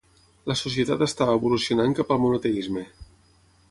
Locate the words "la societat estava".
0.51-1.37